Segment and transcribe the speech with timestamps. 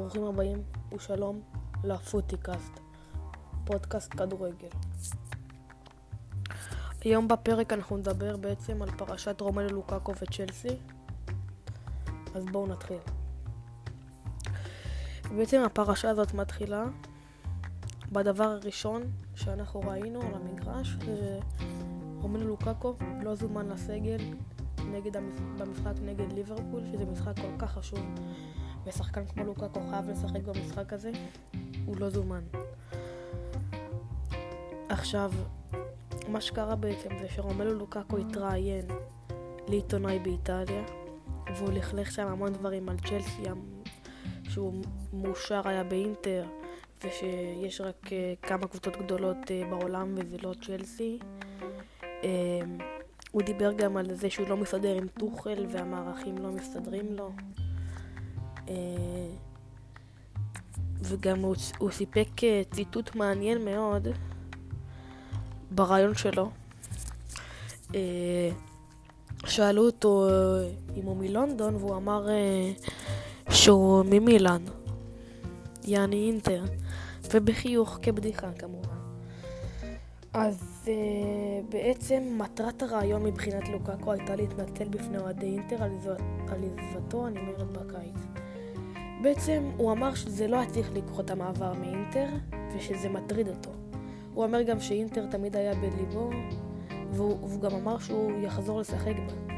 [0.00, 0.62] ברוכים הבאים
[0.94, 1.40] ושלום
[1.84, 2.80] לפוטיקאסט,
[3.64, 4.68] פודקאסט כדורגל.
[7.04, 10.76] היום בפרק אנחנו נדבר בעצם על פרשת רומלו לוקאקו וצ'לסי,
[12.34, 12.98] אז בואו נתחיל.
[15.36, 16.84] בעצם הפרשה הזאת מתחילה
[18.12, 19.02] בדבר הראשון
[19.34, 20.96] שאנחנו ראינו על המגרש,
[22.20, 24.20] שרומלו לוקאקו לא זומן לסגל
[24.92, 25.16] נגד
[25.58, 28.00] במשחק נגד ליברפול, שזה משחק כל כך חשוב,
[28.86, 31.10] ושחקן כמו לוקאקו חייב לשחק במשחק הזה,
[31.86, 32.42] הוא לא זומן.
[34.88, 35.32] עכשיו,
[36.28, 38.86] מה שקרה בעצם זה שרומלו לוקאקו התראיין
[39.68, 40.84] לעיתונאי באיטליה,
[41.56, 43.42] והוא לכלך שם המון דברים על צ'לסי,
[44.48, 44.74] שהוא
[45.12, 46.44] מאושר היה באינטר,
[47.04, 48.10] ושיש רק uh,
[48.48, 51.18] כמה קבוצות גדולות uh, בעולם וזה לא צ'לסי.
[52.00, 52.24] Uh,
[53.30, 57.32] הוא דיבר גם על זה שהוא לא מסתדר עם טוחל והמערכים לא מסתדרים לו.
[58.66, 58.70] Uh,
[61.02, 64.08] וגם הוא, הוא סיפק uh, ציטוט מעניין מאוד
[65.70, 66.50] ברעיון שלו.
[67.88, 67.94] Uh,
[69.46, 70.26] שאלו אותו
[70.96, 72.26] אם הוא מלונדון והוא אמר
[73.50, 74.62] שהוא ממילאן,
[75.84, 76.64] יעני אינטר.
[77.34, 78.89] ובחיוך כבדיחה כמובן.
[80.32, 80.88] אז uh,
[81.72, 85.90] בעצם מטרת הרעיון מבחינת לוקקו הייתה להתנצל בפני אוהדי אינטר על,
[86.78, 88.16] עזבתו הנמרת בקיץ.
[89.22, 92.26] בעצם הוא אמר שזה לא היה צריך לקרות המעבר מאינטר
[92.76, 93.70] ושזה מטריד אותו.
[94.34, 96.30] הוא אומר גם שאינטר תמיד היה בליבו
[97.12, 99.54] והוא, והוא גם אמר שהוא יחזור לשחק בה.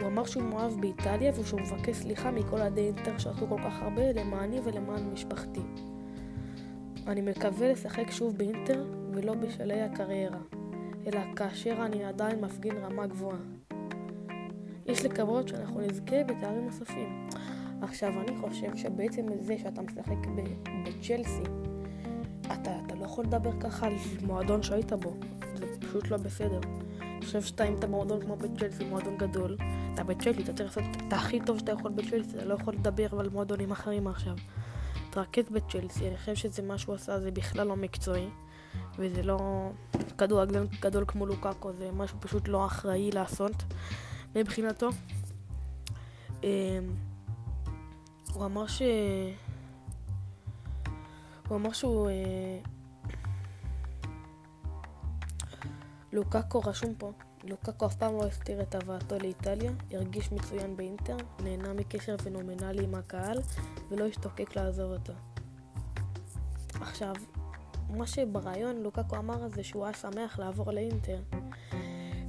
[0.00, 4.12] הוא אמר שהוא מאוהב באיטליה ושהוא מבקש סליחה מכל אוהדי אינטר שעשו כל כך הרבה
[4.12, 5.62] למעני ולמען משפחתי.
[7.06, 10.38] אני מקווה לשחק שוב באינטר ולא בשלהי הקריירה,
[11.06, 13.38] אלא כאשר אני עדיין מפגין רמה גבוהה.
[14.86, 17.28] יש לקוות שאנחנו נזכה בתארים נוספים.
[17.82, 20.26] עכשיו, אני חושב שבעצם זה שאתה משחק
[20.84, 21.42] בצ'לסי,
[22.46, 23.92] אתה, אתה לא יכול לדבר ככה על
[24.22, 25.14] מועדון שהיית בו.
[25.54, 26.60] זה פשוט לא בסדר.
[27.00, 29.56] אני חושב שאתה אם אתה מועדון כמו בצ'לסי, מועדון גדול,
[29.94, 33.20] אתה בצ'לסי, אתה צריך לעשות את הכי טוב שאתה יכול בצ'לסי, אתה לא יכול לדבר
[33.20, 34.34] על מועדונים אחרים עכשיו.
[35.08, 38.28] התרכז בצ'לסי, אני חושב שזה מה שהוא עשה, זה בכלל לא מקצועי,
[38.98, 39.70] וזה לא
[40.18, 43.52] כדורגלן גדול כמו לוקאקו, זה משהו פשוט לא אחראי לעשות
[44.34, 44.88] מבחינתו.
[46.42, 46.48] אמ,
[48.32, 48.82] הוא אמר ש...
[51.48, 52.08] הוא אמר שהוא...
[52.08, 52.58] אה,
[56.12, 57.12] לוקאקו רשום פה.
[57.44, 62.94] לוקקו אף פעם לא הסתיר את הבאתו לאיטליה, הרגיש מצוין באינטר, נהנה מקשר פנומנלי עם
[62.94, 63.38] הקהל,
[63.90, 65.12] ולא השתוקק לעזוב אותו.
[66.80, 67.14] עכשיו,
[67.92, 71.18] מה שברעיון לוקקו אמר זה שהוא היה שמח לעבור לאינטר,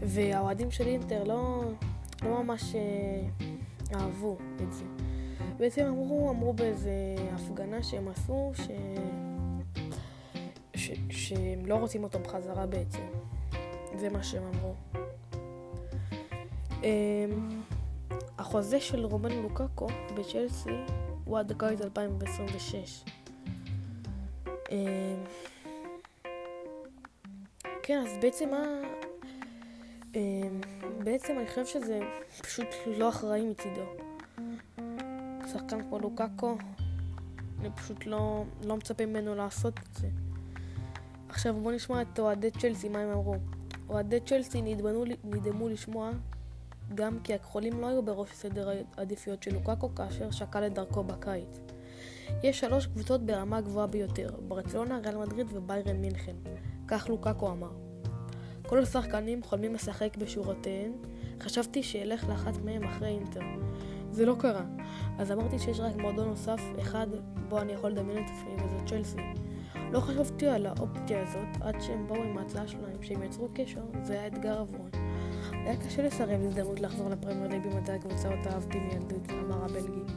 [0.02, 1.64] והאוהדים של אינטר לא,
[2.24, 3.48] לא ממש אה,
[3.94, 4.84] אהבו את זה.
[5.58, 6.92] בעצם אמרו, אמרו באיזה
[7.32, 8.68] הפגנה שהם עשו, ש...
[10.76, 10.92] ש...
[11.10, 13.04] שהם לא רוצים אותו בחזרה בעצם.
[13.96, 14.74] זה מה שהם אמרו.
[16.84, 17.62] אמ,
[18.38, 20.70] החוזה של רומן לוקקו בצ'לסי
[21.26, 23.04] הוא עד הקיץ 2026.
[24.72, 24.78] אמ,
[27.84, 28.64] כן, אז בעצם מה...
[30.16, 30.62] אמ,
[31.04, 32.00] בעצם אני חושב שזה
[32.42, 32.68] פשוט
[32.98, 33.86] לא אחראי מצידו.
[35.52, 36.58] שחקן כמו לוקקו,
[37.60, 40.08] אני פשוט לא, לא מצפה ממנו לעשות את זה.
[41.30, 43.36] עכשיו בואו נשמע את אוהדי צ'לסי, מה הם אמרו.
[43.90, 46.12] אוהדי צ'לסי נדמו, נדמו לשמוע
[46.96, 51.60] גם כי הכחולים לא היו בראש סדר העדיפויות של לוקאקו כאשר שקל את דרכו בקיץ.
[52.44, 56.36] יש שלוש קבוצות ברמה גבוהה ביותר, ברצלונה, ריאל מדריד וביירן מינכן.
[56.94, 57.72] כך לוקאקו אמר.
[58.68, 60.92] כל השחקנים חולמים לשחק בשורותיהן,
[61.42, 63.42] חשבתי שאלך לאחת מהם אחרי אינטר.
[64.12, 64.64] זה לא קרה.
[65.20, 67.08] אז אמרתי שיש רק מועדון נוסף אחד
[67.50, 69.22] בו אני יכול לדמיין את עצמי, וזה צ'לסי.
[69.92, 74.14] לא חשבתי על האופציה הזאת עד שהם באו עם ההצעה שלהם, שהם יצרו קשר, זה
[74.14, 74.90] היה אתגר עבורם.
[75.52, 80.14] היה קשה לסרב הזדמנות לחזור לפרמייר ליג במדי הקבוצה אותה אהבתי מילדות, אמר הבלגי.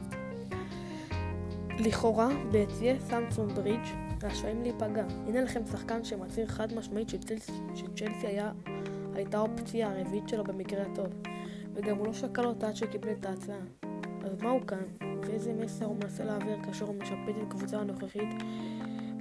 [1.79, 5.04] לכאורה, ביציע סמסון ברידג' רשאים להיפגע.
[5.26, 8.52] הנה לכם שחקן שמצהיר חד משמעית שצ'לסי היה,
[9.14, 11.08] הייתה האופציה הרביעית שלו במקרה הטוב.
[11.74, 13.60] וגם הוא לא שקל אותה עד שקיבל את ההצעה.
[14.24, 14.82] אז מה הוא כאן?
[15.22, 18.28] ואיזה מסר הוא מנסה להעביר כאשר הוא משפט את הקבוצה הנוכחית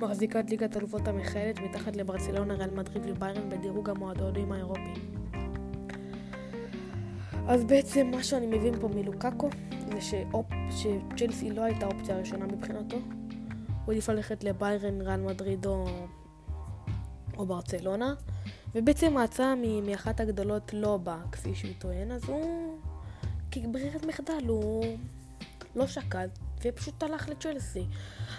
[0.01, 4.95] מחזיקת ליגת אלופות המכהנת מתחת לברצלונה, ריאל מדריד וביירן בדירוג המועדונים האירופיים.
[7.47, 9.49] אז בעצם מה שאני מבין פה מלוקקו
[9.91, 10.17] זה
[10.71, 12.97] שצ'לסי לא הייתה האופציה הראשונה מבחינתו.
[13.85, 15.87] הוא העדיף ללכת לביירן, ריאל מדריד או,
[17.37, 18.13] או ברצלונה,
[18.75, 19.53] ובעצם ההצעה
[19.83, 22.77] מאחת הגדולות לא באה כפי שהוא טוען, אז הוא
[23.51, 24.97] כברירת מחדל הוא
[25.75, 26.27] לא שקל
[26.63, 27.85] ופשוט הלך לצ'לסי.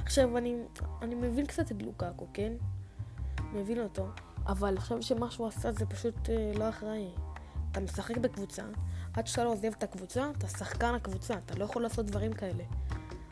[0.03, 0.57] עכשיו, אני,
[1.03, 2.53] אני מבין קצת את לוקאקו, כן?
[3.53, 4.09] מבין אותו,
[4.47, 7.09] אבל חושב שמה שהוא עשה זה פשוט אה, לא אחראי.
[7.73, 8.63] אתה משחק בקבוצה,
[9.15, 12.65] עד שאתה לא עוזב את הקבוצה, אתה שחקן הקבוצה, אתה לא יכול לעשות דברים כאלה.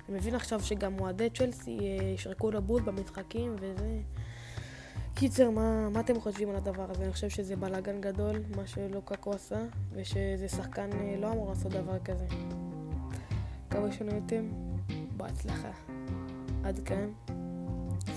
[0.09, 4.01] אני מבין עכשיו שגם אוהדי צ'לסי אה, ישרקו לבול במשחקים וזה...
[5.15, 7.05] קיצר, מה, מה אתם חושבים על הדבר הזה?
[7.05, 9.62] אני חושב שזה בלאגן גדול, מה שלוקקו עשה,
[9.93, 12.27] ושזה שחקן אה, לא אמור לעשות דבר כזה.
[13.67, 14.49] מקווה שנהייתם,
[15.17, 15.71] בהצלחה.
[16.65, 17.11] עד כאן,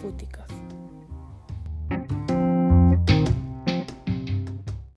[0.01, 0.86] פוטיקאסט.